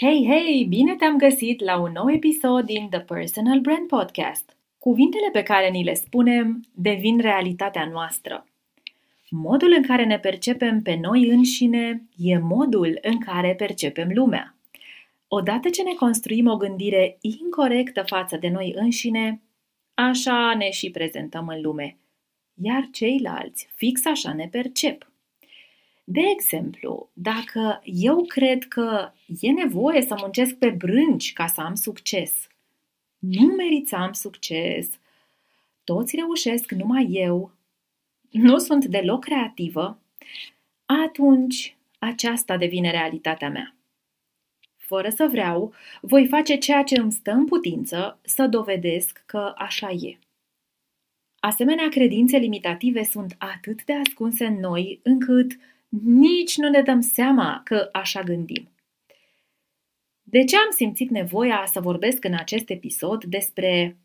[0.00, 0.64] Hei, hei!
[0.64, 4.56] Bine te-am găsit la un nou episod din The Personal Brand Podcast.
[4.78, 8.46] Cuvintele pe care ni le spunem devin realitatea noastră.
[9.28, 14.56] Modul în care ne percepem pe noi înșine e modul în care percepem lumea.
[15.28, 19.40] Odată ce ne construim o gândire incorrectă față de noi înșine,
[19.94, 21.96] așa ne și prezentăm în lume,
[22.54, 25.07] iar ceilalți fix așa ne percep.
[26.10, 31.74] De exemplu, dacă eu cred că e nevoie să muncesc pe brânci ca să am
[31.74, 32.48] succes,
[33.18, 34.88] nu merit să am succes,
[35.84, 37.52] toți reușesc, numai eu,
[38.30, 39.98] nu sunt deloc creativă,
[41.04, 43.78] atunci aceasta devine realitatea mea
[44.88, 49.90] fără să vreau, voi face ceea ce îmi stă în putință să dovedesc că așa
[49.90, 50.18] e.
[51.40, 55.58] Asemenea, credințe limitative sunt atât de ascunse în noi încât
[56.02, 58.68] nici nu ne dăm seama că așa gândim.
[60.22, 63.96] De ce am simțit nevoia să vorbesc în acest episod despre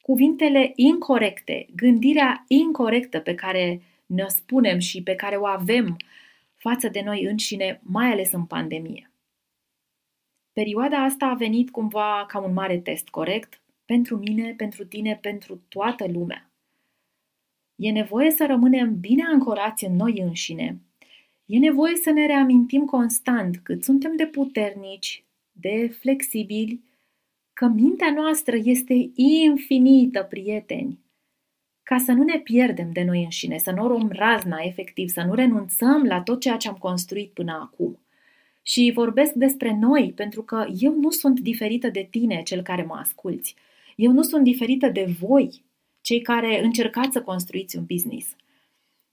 [0.00, 5.96] cuvintele incorrecte, gândirea incorrectă pe care ne-o spunem și pe care o avem
[6.54, 9.10] față de noi înșine, mai ales în pandemie.
[10.52, 13.60] Perioada asta a venit cumva ca un mare test, corect?
[13.84, 16.51] Pentru mine, pentru tine, pentru toată lumea.
[17.82, 20.80] E nevoie să rămânem bine ancorați în noi înșine.
[21.46, 26.80] E nevoie să ne reamintim constant cât suntem de puternici, de flexibili,
[27.52, 30.98] că mintea noastră este infinită, prieteni
[31.82, 35.34] ca să nu ne pierdem de noi înșine, să nu rom razna efectiv, să nu
[35.34, 37.98] renunțăm la tot ceea ce am construit până acum.
[38.62, 42.94] Și vorbesc despre noi, pentru că eu nu sunt diferită de tine, cel care mă
[42.94, 43.54] asculți.
[43.96, 45.64] Eu nu sunt diferită de voi,
[46.12, 48.36] cei care încercați să construiți un business.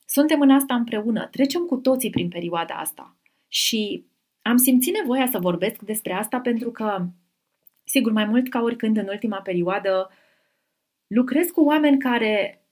[0.06, 3.16] Suntem în asta împreună, trecem cu toții prin perioada asta.
[3.48, 4.06] Și
[4.42, 7.06] am simțit nevoia să vorbesc despre asta pentru că,
[7.84, 10.12] sigur, mai mult ca oricând în ultima perioadă,
[11.08, 12.64] lucrez cu oameni care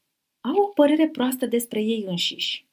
[0.42, 2.67] au o părere proastă despre ei înșiși.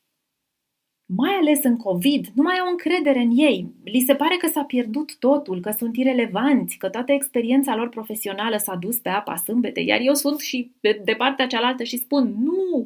[1.07, 3.67] Mai ales în COVID, nu mai au încredere în ei.
[3.85, 8.57] Li se pare că s-a pierdut totul, că sunt irelevanți, că toată experiența lor profesională
[8.57, 12.83] s-a dus pe apa sâmbete, iar eu sunt și de partea cealaltă și spun nu,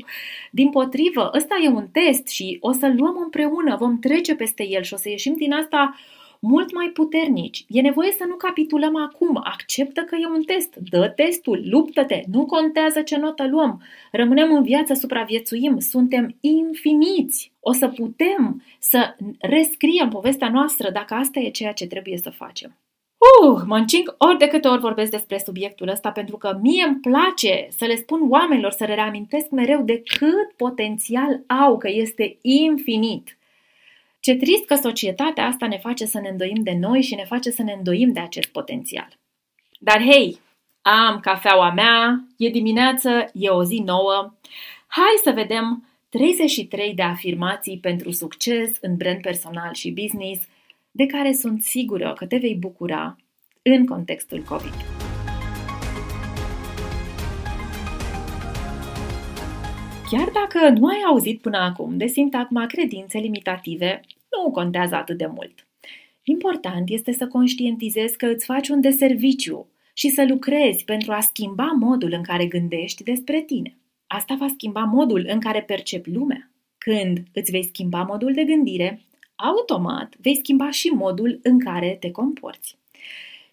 [0.51, 4.83] din potrivă, ăsta e un test și o să-l luăm împreună, vom trece peste el
[4.83, 5.95] și o să ieșim din asta
[6.41, 7.65] mult mai puternici.
[7.69, 9.41] E nevoie să nu capitulăm acum.
[9.45, 10.75] Acceptă că e un test.
[10.91, 12.23] Dă testul, luptă-te.
[12.33, 13.83] Nu contează ce notă luăm.
[14.13, 15.79] Rămânem în viață, supraviețuim.
[15.79, 17.53] Suntem infiniți.
[17.61, 22.77] O să putem să rescriem povestea noastră dacă asta e ceea ce trebuie să facem.
[23.19, 27.01] Uh, mă încing ori de câte ori vorbesc despre subiectul ăsta pentru că mie îmi
[27.01, 32.39] place să le spun oamenilor, să le reamintesc mereu de cât potențial au, că este
[32.41, 33.38] infinit.
[34.29, 37.51] Ce trist că societatea asta ne face să ne îndoim de noi și ne face
[37.51, 39.09] să ne îndoim de acest potențial.
[39.79, 40.41] Dar hei,
[40.83, 44.35] am cafeaua mea, e dimineață, e o zi nouă.
[44.87, 50.49] Hai să vedem 33 de afirmații pentru succes în brand personal și business,
[50.91, 53.17] de care sunt sigură că te vei bucura
[53.63, 54.75] în contextul COVID.
[60.11, 64.01] Chiar dacă nu ai auzit până acum de sintagma credințe limitative,
[64.31, 65.67] nu contează atât de mult.
[66.23, 71.71] Important este să conștientizezi că îți faci un deserviciu și să lucrezi pentru a schimba
[71.79, 73.77] modul în care gândești despre tine.
[74.07, 76.51] Asta va schimba modul în care percepi lumea.
[76.79, 79.03] Când îți vei schimba modul de gândire,
[79.37, 82.79] automat vei schimba și modul în care te comporți.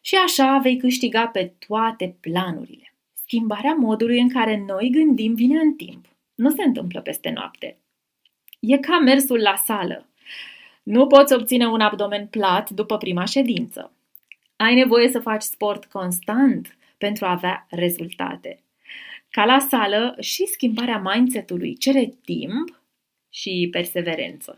[0.01, 2.94] Și așa vei câștiga pe toate planurile.
[3.13, 6.06] Schimbarea modului în care noi gândim vine în timp.
[6.36, 7.77] Nu se întâmplă peste noapte.
[8.60, 10.10] E ca mersul la sală.
[10.86, 13.92] Nu poți obține un abdomen plat după prima ședință.
[14.56, 18.64] Ai nevoie să faci sport constant pentru a avea rezultate.
[19.30, 22.82] Ca la sală, și schimbarea mindset-ului cere timp
[23.30, 24.56] și perseverență.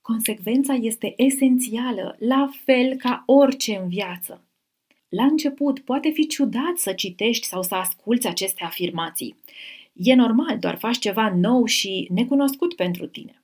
[0.00, 4.44] Consecvența este esențială, la fel ca orice în viață.
[5.08, 9.36] La început poate fi ciudat să citești sau să asculți aceste afirmații.
[9.92, 13.39] E normal, doar faci ceva nou și necunoscut pentru tine.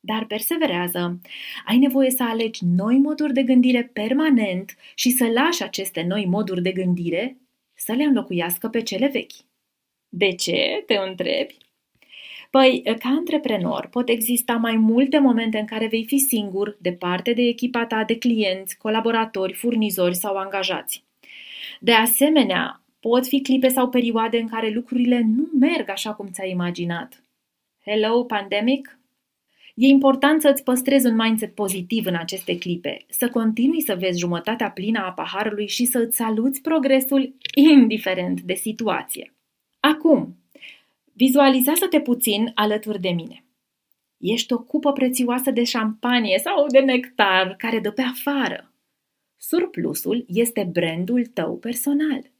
[0.00, 1.20] Dar perseverează.
[1.66, 6.62] Ai nevoie să alegi noi moduri de gândire permanent și să lași aceste noi moduri
[6.62, 7.36] de gândire
[7.74, 9.32] să le înlocuiască pe cele vechi.
[10.08, 10.82] De ce?
[10.86, 11.56] Te întrebi?
[12.50, 17.42] Păi, ca antreprenor, pot exista mai multe momente în care vei fi singur, departe de
[17.42, 21.04] echipa ta de clienți, colaboratori, furnizori sau angajați.
[21.80, 26.50] De asemenea, pot fi clipe sau perioade în care lucrurile nu merg așa cum ți-ai
[26.50, 27.22] imaginat.
[27.84, 28.97] Hello, pandemic?
[29.80, 34.70] E important să-ți păstrezi un mindset pozitiv în aceste clipe, să continui să vezi jumătatea
[34.70, 39.34] plină a paharului și să îți saluți progresul indiferent de situație.
[39.80, 40.36] Acum,
[41.12, 43.44] vizualizează-te puțin alături de mine.
[44.16, 48.72] Ești o cupă prețioasă de șampanie sau de nectar care dă pe afară.
[49.36, 52.30] Surplusul este brandul tău personal.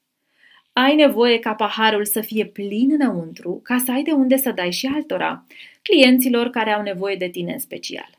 [0.85, 4.73] Ai nevoie ca paharul să fie plin înăuntru ca să ai de unde să dai
[4.73, 5.45] și altora,
[5.83, 8.11] clienților care au nevoie de tine în special.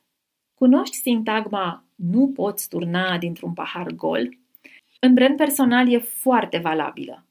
[0.54, 4.38] Cunoști sintagma nu poți turna dintr-un pahar gol?
[5.00, 7.26] În brand personal e foarte valabilă.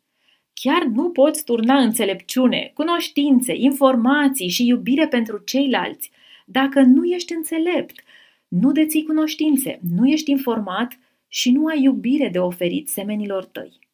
[0.53, 6.11] Chiar nu poți turna înțelepciune, cunoștințe, informații și iubire pentru ceilalți
[6.45, 8.03] dacă nu ești înțelept,
[8.49, 10.99] nu deții cunoștințe, nu ești informat
[11.29, 13.88] și nu ai iubire de oferit semenilor tăi.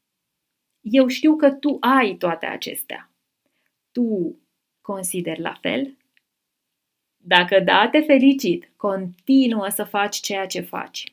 [0.84, 3.10] Eu știu că tu ai toate acestea.
[3.92, 4.38] Tu
[4.80, 5.96] consideri la fel?
[7.16, 8.72] Dacă da, te felicit.
[8.76, 11.12] Continuă să faci ceea ce faci.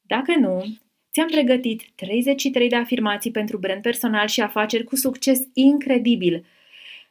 [0.00, 0.64] Dacă nu,
[1.12, 6.44] ți-am pregătit 33 de afirmații pentru brand personal și afaceri cu succes incredibil,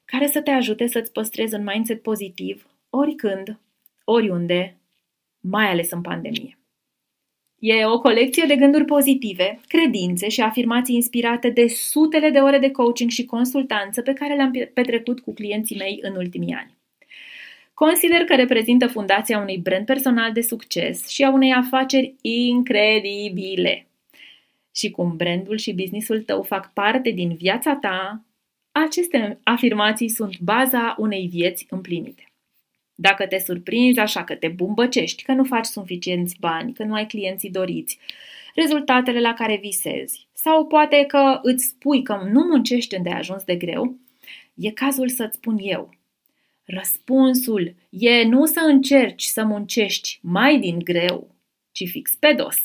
[0.05, 3.59] care să te ajute să-ți păstrezi un mindset pozitiv oricând,
[4.03, 4.77] oriunde,
[5.39, 6.58] mai ales în pandemie.
[7.59, 12.71] E o colecție de gânduri pozitive, credințe și afirmații inspirate de sutele de ore de
[12.71, 16.77] coaching și consultanță pe care le-am petrecut cu clienții mei în ultimii ani.
[17.73, 23.88] Consider că reprezintă fundația unui brand personal de succes și a unei afaceri incredibile.
[24.75, 28.23] Și cum brandul și businessul tău fac parte din viața ta,
[28.71, 32.28] aceste afirmații sunt baza unei vieți împlinite.
[33.01, 37.05] Dacă te surprinzi așa că te bumbăcești, că nu faci suficienți bani, că nu ai
[37.05, 37.99] clienții doriți,
[38.55, 43.97] rezultatele la care visezi, sau poate că îți spui că nu muncești îndeajuns de greu,
[44.53, 45.93] e cazul să-ți spun eu.
[46.65, 51.35] Răspunsul e nu să încerci să muncești mai din greu,
[51.71, 52.57] ci fix pe dos.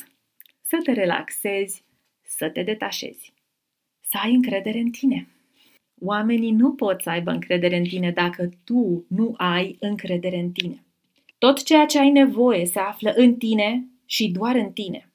[0.62, 1.84] Să te relaxezi,
[2.22, 3.32] să te detașezi.
[4.00, 5.28] Să ai încredere în tine.
[6.05, 10.85] Oamenii nu pot să aibă încredere în tine dacă tu nu ai încredere în tine.
[11.39, 15.09] Tot ceea ce ai nevoie se află în tine și doar în tine.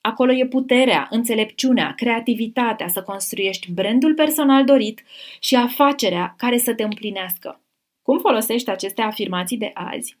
[0.00, 5.04] Acolo e puterea, înțelepciunea, creativitatea să construiești brandul personal dorit
[5.40, 7.60] și afacerea care să te împlinească.
[8.02, 10.16] Cum folosești aceste afirmații de azi?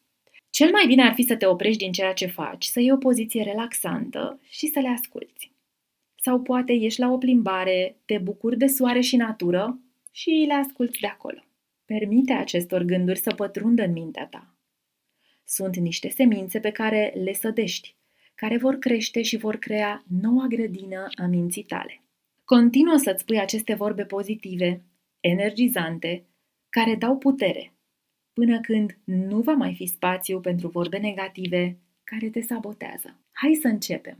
[0.50, 2.96] Cel mai bine ar fi să te oprești din ceea ce faci, să iei o
[2.96, 5.52] poziție relaxantă și să le asculți.
[6.14, 9.78] Sau poate ieși la o plimbare, te bucuri de soare și natură
[10.14, 11.44] și le asculți de acolo.
[11.84, 14.56] Permite acestor gânduri să pătrundă în mintea ta.
[15.44, 17.96] Sunt niște semințe pe care le sădești,
[18.34, 22.02] care vor crește și vor crea noua grădină a minții tale.
[22.44, 24.84] Continuă să-ți spui aceste vorbe pozitive,
[25.20, 26.26] energizante,
[26.68, 27.74] care dau putere,
[28.32, 33.20] până când nu va mai fi spațiu pentru vorbe negative care te sabotează.
[33.32, 34.18] Hai să începem!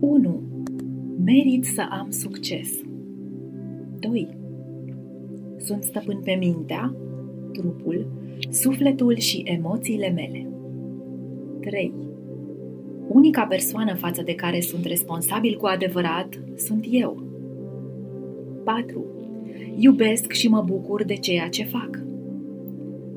[0.00, 0.62] 1.
[1.24, 2.80] Merit să am succes.
[3.98, 4.41] 2
[5.64, 6.94] sunt stăpân pe mintea,
[7.52, 8.06] trupul,
[8.50, 10.46] sufletul și emoțiile mele.
[11.60, 11.92] 3.
[13.08, 17.22] Unica persoană față de care sunt responsabil cu adevărat sunt eu.
[18.64, 19.04] 4.
[19.76, 22.02] Iubesc și mă bucur de ceea ce fac.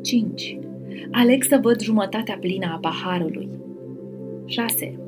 [0.02, 0.60] 5.
[1.12, 3.50] Aleg să văd jumătatea plină a paharului.
[4.46, 5.00] 6.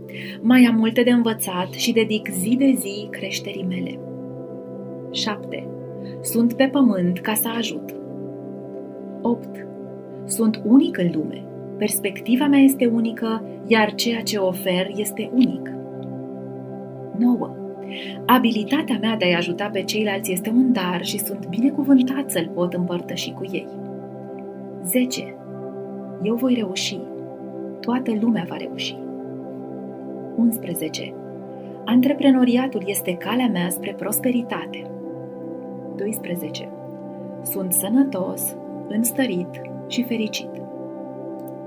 [0.41, 3.99] Mai am multe de învățat și dedic zi de zi creșterii mele.
[5.11, 5.67] 7.
[6.21, 7.95] Sunt pe pământ ca să ajut.
[9.21, 9.67] 8.
[10.25, 11.43] Sunt unic în lume.
[11.77, 15.71] Perspectiva mea este unică, iar ceea ce ofer este unic.
[17.17, 17.55] 9.
[18.25, 22.73] Abilitatea mea de a-i ajuta pe ceilalți este un dar și sunt binecuvântat să-l pot
[22.73, 23.67] împărtăși cu ei.
[24.83, 25.35] 10.
[26.23, 26.99] Eu voi reuși.
[27.79, 28.97] Toată lumea va reuși.
[30.35, 31.13] 11.
[31.85, 34.96] Antreprenoriatul este calea mea spre prosperitate.
[35.97, 36.69] 12.
[37.41, 38.55] Sunt sănătos,
[38.87, 40.49] înstărit și fericit.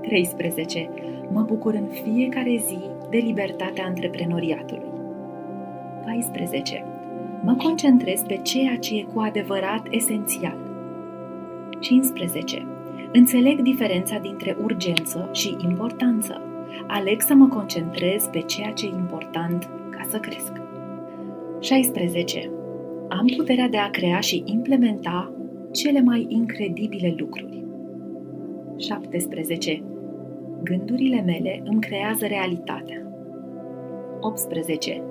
[0.01, 0.89] 13.
[1.31, 4.89] Mă bucur în fiecare zi de libertatea antreprenoriatului.
[6.05, 6.85] 14.
[7.43, 10.57] Mă concentrez pe ceea ce e cu adevărat esențial.
[11.79, 12.65] 15.
[13.13, 16.41] Înțeleg diferența dintre urgență și importanță.
[16.87, 20.51] Aleg să mă concentrez pe ceea ce e important ca să cresc.
[21.59, 22.51] 16.
[23.17, 25.33] Am puterea de a crea și implementa
[25.71, 27.63] cele mai incredibile lucruri.
[28.77, 29.83] 17.
[30.63, 33.05] Gândurile mele îmi creează realitatea.
[34.19, 35.03] 18.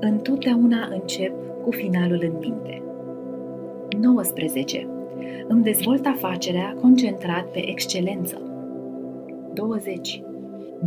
[0.00, 2.82] Întotdeauna încep cu finalul în minte.
[4.00, 4.86] 19.
[5.48, 8.42] Îmi dezvolt afacerea concentrat pe excelență.
[9.54, 10.22] 20.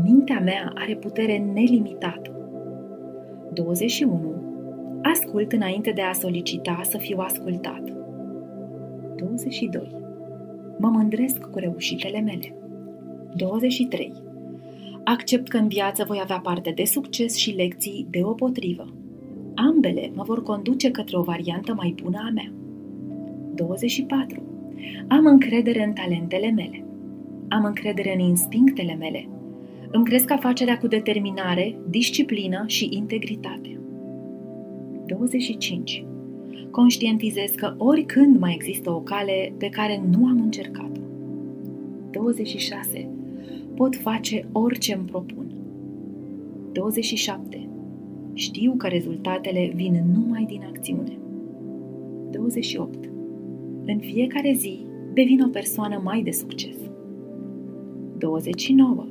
[0.03, 2.31] Mintea mea are putere nelimitată.
[3.53, 4.32] 21.
[5.11, 7.93] Ascult înainte de a solicita să fiu ascultat.
[9.15, 9.95] 22.
[10.77, 12.55] Mă mândresc cu reușitele mele.
[13.35, 14.13] 23.
[15.03, 18.93] Accept că în viață voi avea parte de succes și lecții deopotrivă.
[19.55, 22.51] Ambele mă vor conduce către o variantă mai bună a mea.
[23.55, 24.41] 24.
[25.07, 26.85] Am încredere în talentele mele.
[27.49, 29.27] Am încredere în instinctele mele.
[29.91, 33.77] Îmi cresc afacerea cu determinare, disciplină și integritate.
[35.13, 36.05] 25.
[36.71, 40.99] Conștientizez că oricând mai există o cale pe care nu am încercat-o.
[42.11, 43.09] 26.
[43.75, 45.45] Pot face orice îmi propun.
[46.71, 47.67] 27.
[48.33, 51.17] Știu că rezultatele vin numai din acțiune.
[52.31, 53.09] 28.
[53.85, 56.75] În fiecare zi devin o persoană mai de succes.
[58.17, 59.05] 29.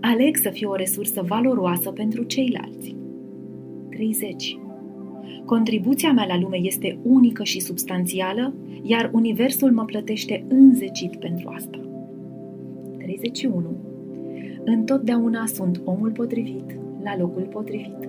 [0.00, 2.96] Aleg să fiu o resursă valoroasă pentru ceilalți.
[3.90, 4.58] 30.
[5.44, 11.80] Contribuția mea la lume este unică și substanțială, iar Universul mă plătește înzecit pentru asta.
[12.98, 13.76] 31.
[14.64, 18.08] Întotdeauna sunt omul potrivit la locul potrivit.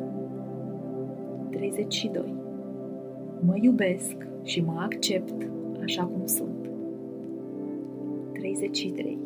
[1.49, 2.33] 32.
[3.45, 5.49] Mă iubesc și mă accept
[5.83, 6.69] așa cum sunt.
[8.33, 9.17] 33.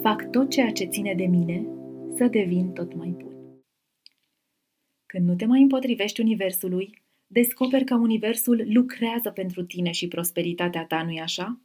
[0.00, 1.66] Fac tot ceea ce ține de mine
[2.16, 3.32] să devin tot mai bun.
[5.06, 11.02] Când nu te mai împotrivești Universului, descoperi că Universul lucrează pentru tine și prosperitatea ta,
[11.02, 11.60] nu-i așa?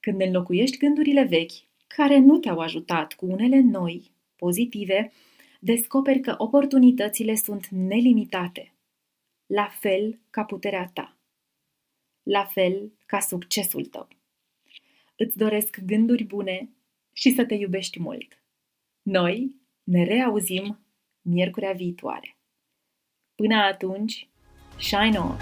[0.00, 1.52] Când înlocuiești gândurile vechi,
[1.86, 5.12] care nu te-au ajutat cu unele noi, pozitive,
[5.60, 8.72] descoperi că oportunitățile sunt nelimitate,
[9.46, 11.16] la fel ca puterea ta,
[12.22, 14.08] la fel ca succesul tău.
[15.16, 16.70] Îți doresc gânduri bune
[17.12, 18.42] și să te iubești mult.
[19.02, 20.78] Noi ne reauzim
[21.22, 22.36] miercurea viitoare.
[23.34, 24.28] Până atunci,
[24.78, 25.38] shine on!